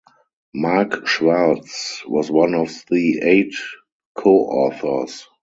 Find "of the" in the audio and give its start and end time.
2.55-3.19